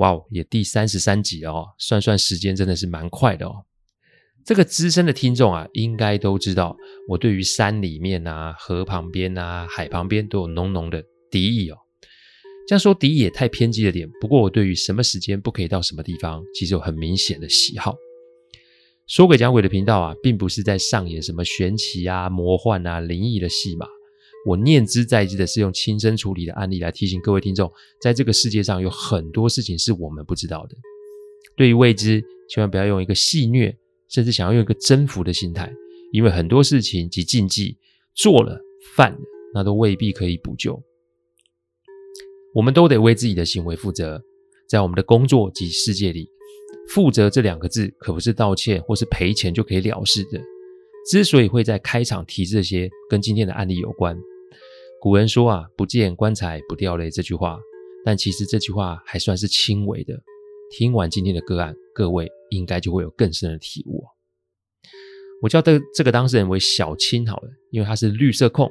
[0.00, 3.64] 哇哦，也第三十三集了哦，算算时间真的是蛮快的哦。
[4.46, 6.74] 这个资深的听众啊，应该都知道，
[7.06, 11.76] 我对于山里面啊、河旁边啊、海旁边都有浓浓的敌意哦。
[12.66, 14.08] 这样说敌意也太偏激了点。
[14.22, 17.94] 不过我对于什么时间不可以到什么地方，其实有很明显的喜好。
[19.06, 23.86] 说鬼讲鬼的频道啊，并不是在上演什么玄奇啊、魔幻啊、灵异的戏码。
[24.46, 30.76] 我念之在兹的是用亲身处理的案例来提醒各位听众，在这个世界上有很多事情是我们不知道的。
[31.56, 33.74] 对于未知，千万不要用一个戏谑，
[34.08, 35.70] 甚至想要用一个征服的心态，
[36.12, 37.76] 因为很多事情及禁忌
[38.14, 38.58] 做了
[38.96, 39.18] 犯了，
[39.54, 40.82] 那都未必可以补救。
[42.54, 44.22] 我们都得为自己的行为负责，
[44.66, 46.28] 在我们的工作及世界里，
[46.88, 50.40] 负责这两个字可不是道歉或是赔钱就可以了事的。
[51.08, 54.16] 之所以会在开场提这些，跟今天的案例有关。
[55.00, 57.58] 古人说啊，“不见棺材不掉泪”这句话，
[58.04, 60.14] 但其实这句话还算是轻微的。
[60.70, 64.04] 听完今天的个案，各位应该就会有更深的体悟。
[65.42, 68.70] 我叫这这个当事人为小青好了，因为他是绿色控，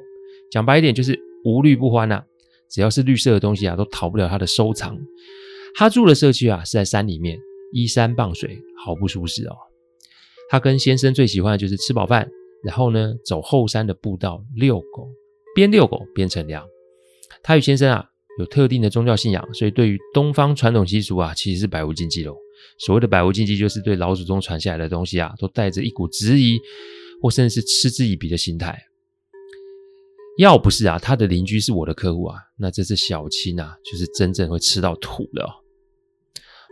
[0.51, 2.25] 讲白一点就是无绿不欢呐、啊。
[2.69, 4.95] 只要是绿色的东西啊，都逃不了他的收藏。
[5.73, 7.39] 他住的社区啊是在山里面，
[7.73, 9.55] 依山傍水，好不舒适哦。
[10.49, 12.27] 他跟先生最喜欢的就是吃饱饭，
[12.63, 15.07] 然后呢走后山的步道遛狗。
[15.55, 16.65] 边遛狗边乘凉。
[17.43, 18.05] 他与先生啊
[18.37, 22.31] 有特定的宗教信仰，所以对于东方传统习俗啊，其实是百无禁忌的。
[22.77, 26.57] 所谓的百无禁忌，就是对老祖宗传下来的东西啊，都带着一股质疑
[27.21, 28.77] 或甚至是嗤之以鼻的心态。
[30.37, 35.63] 要不是啊，他的邻居是我的客户啊，那这次小青啊，就是真正会吃到土了。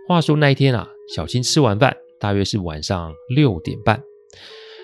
[0.08, 4.02] 话说那一天啊，小青吃完饭，大约是晚上六点半。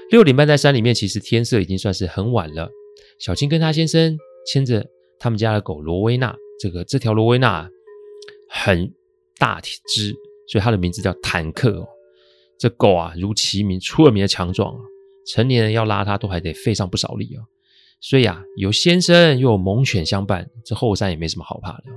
[0.09, 2.69] 六点半在山里面，其实天色已经算是很晚了。
[3.19, 4.85] 小青跟她先生牵着
[5.17, 7.67] 他们家的狗罗威纳，这个这条罗威纳
[8.49, 8.93] 很
[9.37, 10.13] 大只，
[10.47, 11.87] 所以它的名字叫坦克哦。
[12.57, 14.81] 这狗啊，如其名，出了名的强壮啊。
[15.25, 17.41] 成年人要拉它都还得费上不少力哦。
[18.01, 21.95] 所以啊，有先生又有猛犬相伴，这后山也没什么好怕的哦。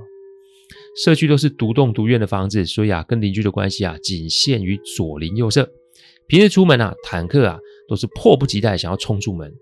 [0.97, 5.71] 社区都是独栋独院的房子，所以啊，跟邻居的关系啊，仅限于左邻右舍。
[6.27, 9.53] 平日出门啊，坦克啊，都是迫不及待想要冲出门。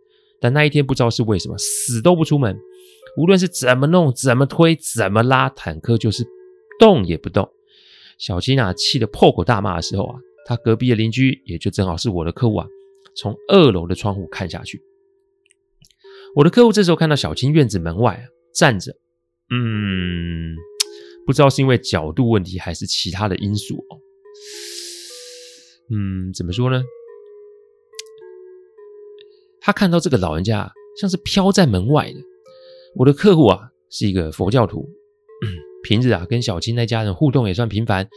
[0.41, 2.57] 但那一天不知道是为什么，死都不出门。
[3.17, 6.25] 无论是怎么弄、怎么推、怎么拉，坦克就是
[6.79, 7.49] 动也不动。
[8.17, 10.15] 小青啊，气得破口大骂的时候啊，
[10.45, 12.67] 他隔壁的邻居也就正好是我的客户啊，
[13.15, 14.81] 从二楼的窗户看下去。
[16.35, 18.23] 我的客户这时候看到小青院子门外啊，
[18.53, 18.91] 站着，
[19.49, 20.55] 嗯，
[21.25, 23.99] 不知道是因为角度问题还是其他的因素哦。
[25.89, 26.83] 嗯，怎么说呢？
[29.59, 32.19] 他看到这个老人家像是飘在门外的。
[32.95, 34.87] 我的客户啊是一个佛教徒，
[35.83, 38.07] 平日啊跟小青那家人互动也算频繁，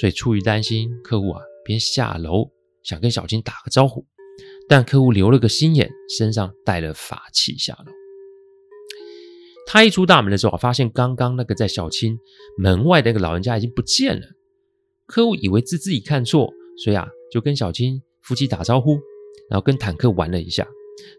[0.00, 2.50] 所以出于担心客户啊，便下楼
[2.82, 4.04] 想跟小青打个招呼，
[4.68, 7.92] 但客户留了个心眼，身上带了法器下楼。
[9.66, 12.16] 他一出大门的时候啊，发现刚刚那个在小青
[12.56, 14.26] 门外的那个老人家已经不见了。
[15.06, 16.50] 客户以为是自己看错，
[16.82, 18.92] 所以啊就跟小青夫妻打招呼，
[19.50, 20.66] 然后跟坦克玩了一下。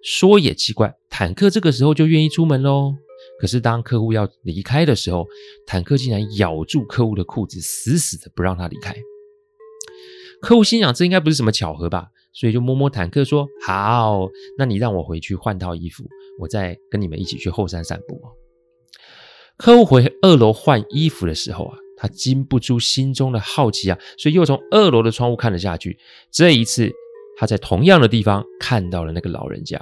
[0.01, 2.93] 说也奇怪，坦克这个时候就愿意出门喽。
[3.39, 5.27] 可是当客户要离开的时候，
[5.65, 8.95] 坦克竟然咬住客户的裤子，死死的不让他离开。
[10.41, 14.27] 客户心想，这应该不是什么巧合吧，所以就摸摸坦克说：“好，
[14.57, 16.03] 那你让我回去换套衣服，
[16.39, 18.19] 我再跟你们一起去后山散步。”
[19.57, 25.97] 客户回二楼换衣服的时候啊，他禁不住心中的好奇啊，所以又从二楼的窗户看了下去。
[26.31, 26.91] 这一次。
[27.39, 29.79] 他在同样的地方看到了那个老人家，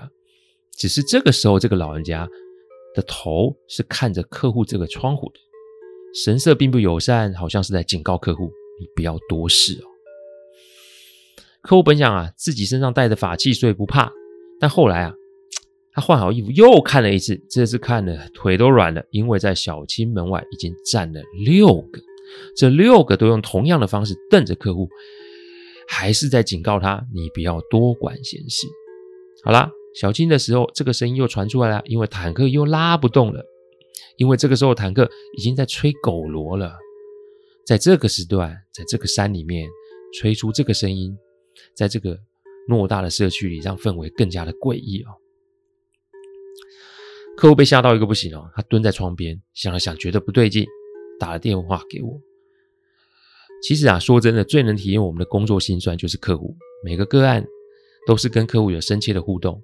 [0.76, 2.28] 只是这个时候，这个老人家
[2.94, 5.40] 的头是看着客户这个窗户的，
[6.22, 9.88] 神色并不友善，好像是在警告客户你不要多事哦。
[11.62, 14.12] 客户本想啊，自己身上带着法器，所以不怕。
[14.60, 15.14] 但后来啊，
[15.96, 22.02] 他换好衣服又看了一次，这次看了腿都软了，因为在小青门外已经站了六个，
[22.58, 24.90] 这六个都用同样的方式瞪着客户，
[25.88, 28.68] 还是在警告他：你不要多管闲事。
[29.46, 33.42] 好啦，小青的时候，这个声音又传出来了，因为坦克又拉不动了，
[34.18, 36.74] 因为这个时候坦克已经在吹狗螺了，
[37.66, 39.70] 在这个时段，在这个山里面
[40.20, 41.18] 吹出这个声音。
[41.74, 42.20] 在这个
[42.68, 45.08] 偌大的社区里，让氛围更加的诡异哦。
[47.38, 50.66] 客户被吓到一个不行哦，他蹲在窗边想了想，觉得不对劲，
[51.20, 52.20] 打了电话给我。
[53.62, 56.56] 其实啊，说真的，最能体验我们的工作辛酸就是客户。
[56.84, 57.46] 每个个案
[58.08, 59.62] 都是跟客户有深切的互动。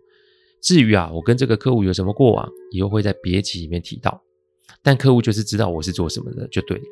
[0.62, 4.22] 至于啊，我跟这个客户有什么过往，以后会在别集里面提到。
[4.82, 6.84] 但客户就是知道我是做什么的，就对了。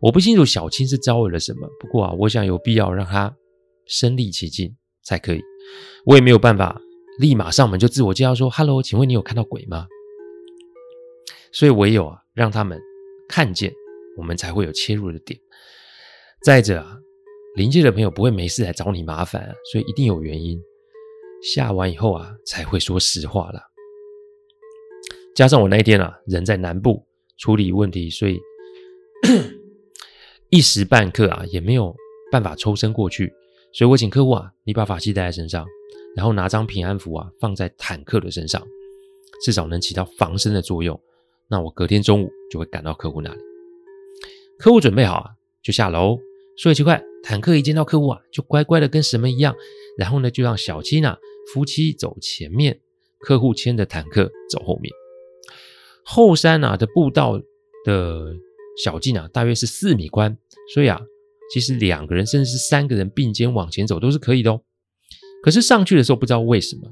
[0.00, 3.34] 我不清楚小青是招惹了什么，不过啊，我想有必要让他。
[3.88, 5.40] 身历其境才可以，
[6.04, 6.80] 我也没有办法
[7.18, 9.86] 立马上门就自我介绍说：“Hello，请问你有看到鬼吗？”
[11.52, 12.80] 所以唯有啊，让他们
[13.28, 13.72] 看见，
[14.16, 15.38] 我们才会有切入的点。
[16.42, 16.98] 再者啊，
[17.54, 20.60] 临界的朋友不会没事来找你麻烦，所以一定有原因。
[21.42, 23.62] 下完以后啊，才会说实话啦。
[25.34, 27.06] 加上我那一天啊，人在南部
[27.38, 28.38] 处理问题，所以
[30.50, 31.94] 一时半刻啊，也没有
[32.30, 33.32] 办法抽身过去。
[33.72, 35.66] 所以我请客户啊，你把法器带在身上，
[36.16, 38.66] 然后拿张平安符啊放在坦克的身上，
[39.42, 40.98] 至少能起到防身的作用。
[41.46, 43.40] 那我隔天中午就会赶到客户那里。
[44.58, 45.30] 客户准备好啊，
[45.62, 46.18] 就下楼。
[46.56, 49.54] 说也奇怪，坦克一见到客户啊，就乖乖的跟什么一样。
[49.98, 51.18] 然后呢，就让小七啊
[51.52, 52.80] 夫妻走前面，
[53.20, 54.90] 客户牵着坦克走后面。
[56.02, 57.38] 后山啊的步道
[57.84, 58.34] 的
[58.82, 60.36] 小径啊，大约是四米宽，
[60.72, 61.00] 所以啊。
[61.48, 64.60] 其实两个人甚至是三个人并肩往前走都是可以的哦。
[65.42, 66.82] 可是上去的时候不知道为什么，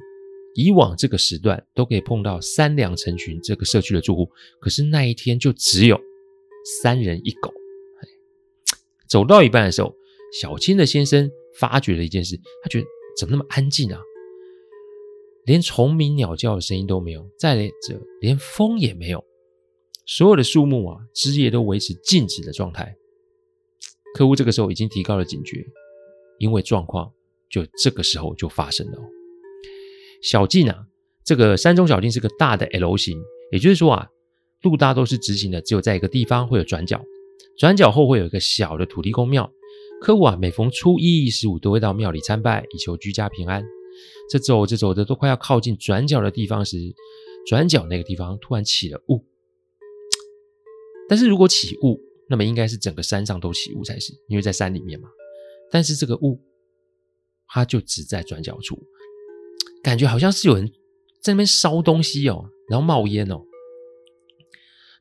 [0.55, 4.31] 以往这个时段都可以碰到三两成群这个社区的住户，
[4.61, 6.01] 可是那一天就只有
[6.81, 7.53] 三人一狗。
[9.09, 9.95] 走到一半的时候，
[10.41, 12.87] 小青的先生发觉了一件事，他觉得
[13.19, 14.01] 怎么那么安静啊？
[15.45, 19.23] 连虫鸣鸟叫的声音都没有，再者连风也没有，
[20.07, 22.97] 所有的树木啊枝叶都维持静止的状态。
[24.15, 25.65] 客户这个时候已经提高了警觉，
[26.39, 27.13] 因为状况
[27.55, 28.99] 就这个时候就发生了。
[30.21, 30.87] 小径啊，
[31.25, 33.17] 这个山中小径是个大的 L 型，
[33.53, 34.09] 也就是说啊，
[34.63, 37.01] 路大都是直行的，只有在一个地方会有转角，
[37.57, 39.49] 转角后会有一个小的土地公庙。
[40.01, 43.65] 客户啊，每逢初一、十五都会到庙里参拜，以求居家平安。
[44.29, 46.77] 这走着走着都快要靠近转角的地方时，
[47.47, 49.25] 转角那个地方突然起了雾。
[51.09, 55.09] 但是如果起雾，那么应该是整个山上都起雾才是，因为在山里面嘛。
[55.71, 56.41] 但是这个雾，
[57.55, 58.77] 它就只在转角处，
[59.81, 60.67] 感觉好像是有人
[61.23, 63.41] 在那边烧东西哦，然后冒烟哦。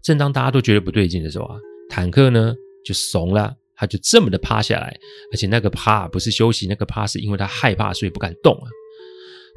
[0.03, 1.57] 正当大家都觉得不对劲的时候啊，
[1.89, 2.53] 坦克呢
[2.85, 4.95] 就怂了，他就这么的趴下来，
[5.31, 8.69] 而且那个趴不是休息，那个趴是因为他害怕，所以不敢动啊。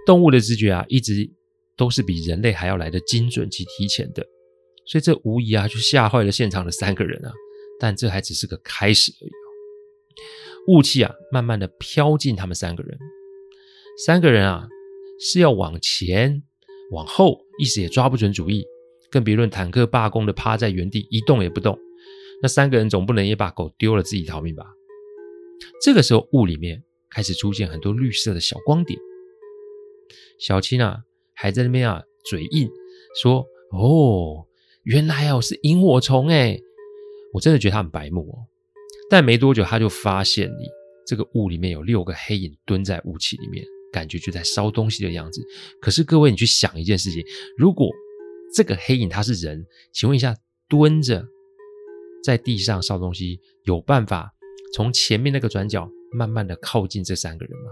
[0.06, 1.30] 动物的直觉啊，一直
[1.76, 4.24] 都是比人类还要来得精准及提前的，
[4.86, 7.30] 所以这无疑啊，就吓坏了现场的三个人啊。
[7.78, 9.45] 但这还只是个开始而已。
[10.68, 12.98] 雾气啊，慢慢的飘进他们三个人。
[14.04, 14.68] 三个人啊，
[15.20, 16.42] 是要往前、
[16.90, 18.64] 往后，一时也抓不准主意。
[19.10, 21.78] 更别论坦克罢工的趴在原地一动也不动。
[22.42, 24.66] 那三个人总不能也把狗丢了自己逃命吧？
[25.80, 28.98] 这个时候，雾里面开始出现很多绿色的小光点。
[30.38, 30.98] 小青啊，
[31.32, 32.68] 还在那边啊，嘴硬
[33.22, 34.44] 说：“哦，
[34.82, 36.60] 原来哦是萤火虫哎。”
[37.32, 38.34] 我真的觉得他很白目哦，
[39.08, 40.68] 但没多久他就发现你
[41.06, 45.40] 这个雾里面有六个黑影蹲在雾气里面，感觉就在烧东西的样子。
[45.80, 47.24] 可是各位，你去想一件事情：
[47.56, 47.88] 如果
[48.52, 50.34] 这个黑影他是人，请问一下，
[50.68, 51.24] 蹲着
[52.24, 54.32] 在地上烧东西，有办法
[54.74, 57.70] 从前面那个转角慢慢的靠近这三个人吗？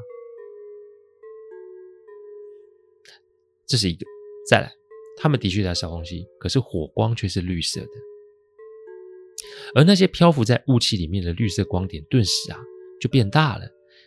[3.66, 4.06] 这是一个。
[4.48, 4.70] 再来，
[5.16, 8.13] 他们的确在烧东西，可是火光却是绿色的。
[9.74, 12.58] 而那些漂浮在雾气里面的绿色光点，顿时啊
[13.00, 13.66] 就变大了，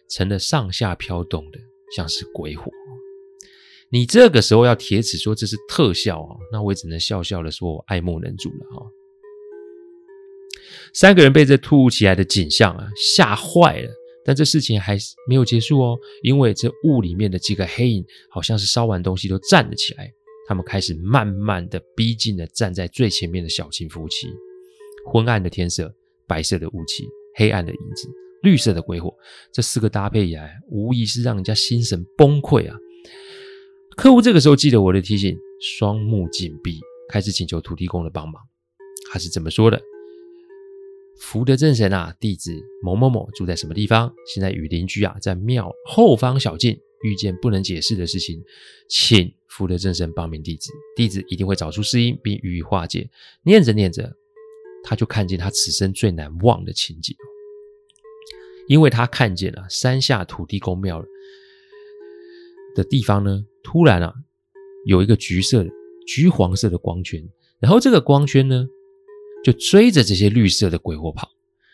[0.09, 1.59] 成了上下飘动的，
[1.95, 2.71] 像是鬼火。
[3.89, 8.85] 你这个时候要铁齿说这是特效啊，那我也只能笑笑的说，我爱莫能助了哈。
[10.93, 13.89] 三个人被这突如其来的景象啊吓坏了，
[14.25, 14.97] 但这事情还
[15.27, 20.13] 没有结束哦，因为这雾里面的几个黑影好像是烧完东西都站了起来，
[20.47, 24.27] 他们开始慢慢的逼近了站在最前面的小青夫妻。
[25.09, 25.93] 昏暗的天色，
[26.27, 28.09] 白色的雾气，黑暗的影子、
[28.43, 29.13] 绿色的鬼火，
[29.53, 32.77] 这四个搭配以来，无疑是让人家心神崩溃啊！
[33.95, 38.41] 客户这个时候记得我的提醒，双目紧闭，开始请求土地公的帮忙。
[39.09, 39.81] 他是怎么说的？
[41.19, 44.13] 福德正神啊，弟子某某某住在什么地方？
[44.27, 48.43] 现在与邻居啊在庙后方小径遇见不能解释的事情，
[48.89, 53.09] 请福德正神帮名弟子，弟子一定会找出事因并予以化解。
[53.43, 54.13] 念着念着，
[54.83, 57.15] 他就看见他此生最难忘的情景，
[58.67, 61.03] 因为他看见了山下土地公庙
[62.75, 64.13] 的地方呢，突然啊
[64.85, 65.69] 有一个橘色的、
[66.07, 67.23] 橘黄色的光圈，
[67.59, 68.67] 然后这个光圈呢。
[69.43, 71.29] 就追着这些绿色的鬼火跑，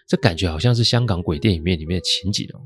[0.06, 2.60] 这感觉好像是香港鬼电影面里面的情景哦。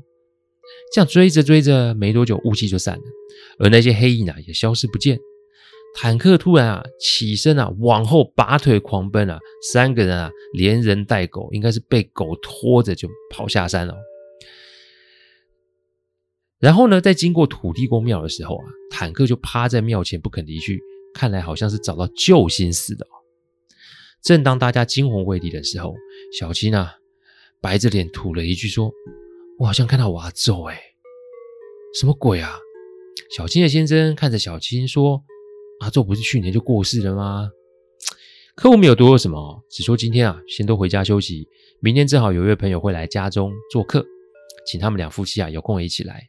[0.92, 3.02] 这样追着追着，没多久雾气就散了，
[3.60, 5.18] 而那些黑影啊也消失不见。
[5.94, 9.38] 坦克突然啊起身啊往后拔腿狂奔啊，
[9.72, 13.96] 三个人啊连人带狗，应该是被狗拖着就跑下山了。
[16.60, 20.80] 然后呢，在经过土地公庙的时候啊，坦克就趴在庙前不肯离去，
[21.14, 23.06] 看来好像是找到救星似的。
[24.22, 25.94] 正当大家惊魂未定的时候，
[26.38, 26.94] 小青啊，
[27.60, 28.90] 白着脸吐了一句说
[29.58, 30.80] ：“我好像看到我阿祖哎，
[31.94, 32.58] 什么鬼啊？”
[33.36, 35.22] 小青的先生看着小青说
[35.80, 37.50] ：“阿祖不是去年就过世了吗？”
[38.56, 41.46] 客户没有多说什么，只说今天啊，先都回家休息，
[41.80, 44.04] 明天正好有一位朋友会来家中做客，
[44.66, 46.28] 请他们两夫妻啊有空一起来。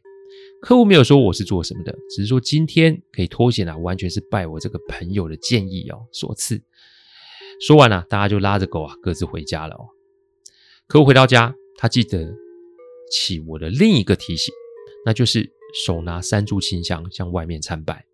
[0.60, 6.62] 客户没有说我是做什么的，只是说今天可以脱险啊，完全是拜我这个朋友的建议哦所赐。
[7.60, 9.88] 说完了啊，大家就拉着狗啊，各自回家了哦。
[10.86, 12.32] 客户回到家，他记得
[13.10, 14.54] 起我的另一个提醒，
[15.04, 15.50] 那就是
[15.84, 18.04] 手拿三炷清香向外面参拜。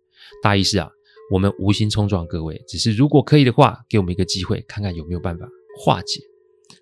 [0.41, 0.89] 大意是啊，
[1.29, 6.21] 我们无心冲撞各位，只是如果可以的话，给我们一个机会，看看有没有办法化解。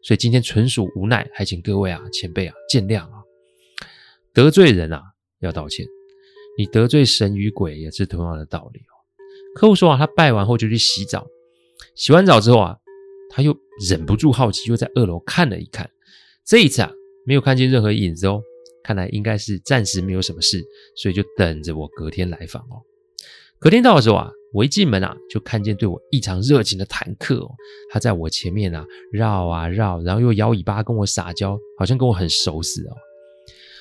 [0.02, 3.24] 所以今天纯属无奈，还请各位啊前辈啊见谅啊。
[4.34, 5.02] 得罪人啊
[5.40, 5.86] 要道歉，
[6.58, 8.94] 你得罪神与鬼也是同样的道理哦。
[9.56, 11.26] 客户说啊，他拜完后就去洗澡。
[11.96, 12.78] 洗完澡之后啊，
[13.32, 13.58] 他又
[13.90, 15.90] 忍不住好奇，又在二楼看了一看。
[16.46, 16.92] 这一次啊，
[17.26, 18.42] 没有看见任何影子哦，
[18.84, 20.64] 看来应该是暂时没有什么事，
[20.96, 22.84] 所以就等着我隔天来访哦。
[23.60, 27.52] 隔天到的时候啊，我一进门啊，就看见对我异常热情的坦克哦，
[27.90, 32.94] 他在我前面啊绕啊绕，然后又摇尾巴跟我撒娇，好像跟我很熟似哦。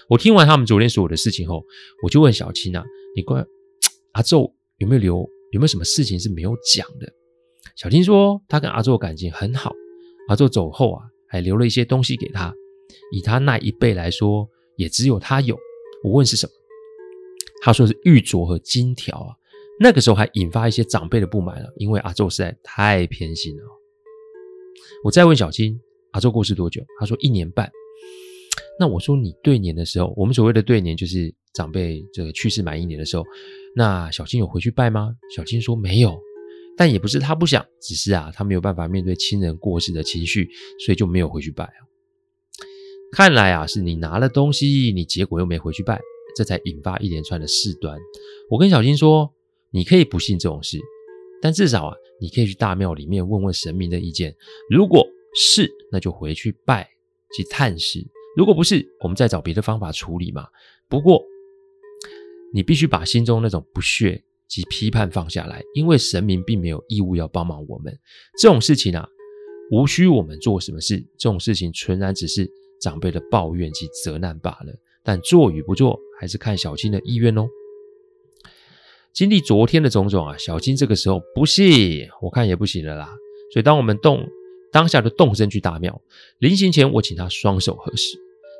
[0.08, 1.64] 我听完他们昨天所有的事情后，
[2.02, 2.84] 我就问小青啊，
[3.16, 3.44] 你关
[4.12, 5.16] 阿宙有没有留，
[5.52, 7.12] 有没有什么事情是没有讲的？
[7.76, 9.72] 小青说：“他跟阿宙感情很好，
[10.28, 12.54] 阿宙走后啊，还留了一些东西给他。
[13.10, 15.58] 以他那一辈来说，也只有他有。
[16.04, 16.52] 我问是什么，
[17.62, 19.34] 他说是玉镯和金条啊。
[19.80, 23.62] 那个时候还引发一些长辈的不满了，因为阿宙实在太偏心了。
[25.04, 25.78] 我再问小青，
[26.12, 26.82] 阿宙过世多久？
[26.98, 27.70] 他说一年半。
[28.78, 33.24] 那我说你对年的时候，我们所谓的对年就是长辈这个去世满一年的时候，
[33.76, 35.14] 那小青有回去拜吗？
[35.34, 36.18] 小青说没有。”
[36.76, 40.50] 但也不是他不想，只是啊，他没有办法面对亲人过世的情绪，
[40.84, 41.78] 所以就没有回去拜啊。
[43.12, 46.00] 看来啊，是你拿了东西，你结果又没回去拜，
[46.36, 47.96] 这才引发一连串的事端。
[48.50, 49.32] 我跟小青说，
[49.74, 50.78] 你可以不信这种事，
[51.42, 54.32] 但至少啊，你可以去大庙里面问问神明的意见。
[54.70, 55.04] 如果
[55.34, 56.88] 是，那就回去拜
[57.36, 58.00] 去探视；
[58.36, 60.46] 如果不是，我们再找别的方法处理嘛。
[60.88, 61.20] 不过，
[62.52, 64.22] 你必须把心中那种不屑。
[64.46, 67.98] 及批判放下来，因为神明并没有义务要帮忙我们。
[68.38, 69.08] 这种事情啊，
[69.72, 70.98] 无需我们做什么事。
[71.18, 72.48] 这种事情纯然只是
[72.80, 74.72] 长辈的抱怨及责难罢了。
[75.02, 77.48] 但做与不做，还是看小青的意愿哦。
[79.14, 83.08] 经历昨天的种种啊，小金这个时候不信，我看也不行了啦。
[83.52, 84.28] 所以当我们动
[84.72, 86.02] 当下就动身去大庙。
[86.40, 88.18] 临行前，我请他双手合十，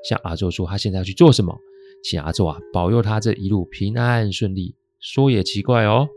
[0.08, 1.58] 向阿宙说他现在要去做什么，
[2.04, 4.76] 请阿宙啊保佑他这一路平安顺利。
[5.00, 6.08] 说也奇怪哦，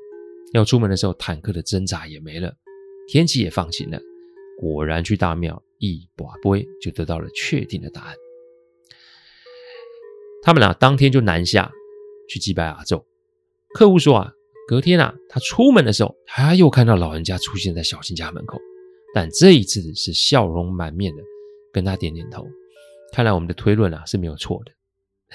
[0.53, 2.53] 要出门的时候，坦克的挣扎也没了，
[3.07, 3.99] 天气也放晴了。
[4.61, 8.15] 果然去大庙一把杯，就得到了确定的答案。
[10.43, 11.71] 他们俩当天就南下
[12.29, 13.03] 去祭拜阿宙。
[13.77, 14.31] 客户说啊，
[14.67, 18.57] 隔天啊，他出门的时候，他又看到老人家出现在小青家门口，
[19.13, 21.21] 但这一次是笑容满面的，
[21.71, 22.43] 跟他点点头。
[23.13, 24.71] 看来我们的推论啊是没有错的。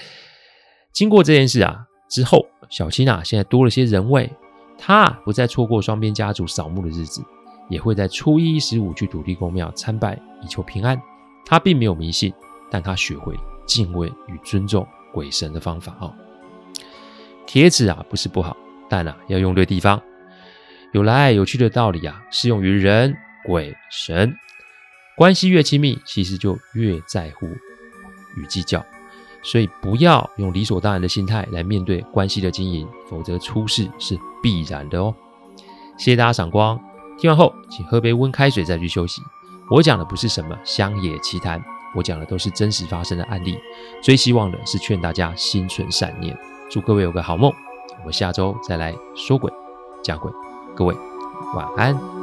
[0.93, 1.85] 经过这件事啊。
[2.09, 4.29] 之后，小青啊，现在多了些人味。
[4.77, 7.23] 她不再错过双边家族扫墓的日子，
[7.69, 11.01] 也会在初一十五去土地公庙参拜，以求平安。
[11.45, 12.33] 她并没有迷信，
[12.69, 13.35] 但她学会
[13.65, 16.13] 敬畏与尊重鬼神的方法哦。
[17.45, 18.55] 贴纸啊，不是不好，
[18.89, 20.01] 但啊，要用对地方。
[20.91, 24.35] 有来有去的道理啊，适用于人、鬼、神。
[25.15, 27.47] 关系越亲密，其实就越在乎
[28.35, 28.83] 与计较。
[29.43, 35.13] 所以不要用理所当然的心态来面对关系的经营，否则出事是必然的哦。
[35.97, 36.79] 谢谢大家赏光，
[37.19, 39.21] 听完后请喝杯温开水再去休息。
[39.69, 43.57] 我讲的不是什么乡野奇谈，我讲的都是真实发生的案例。
[44.01, 46.37] 最希望的是劝大家心存善念，
[46.73, 47.53] 祝各位有个好梦。
[47.99, 49.53] 我们下周再来说鬼
[50.03, 50.31] 讲鬼，
[50.75, 50.95] 各位
[51.55, 52.22] 晚安。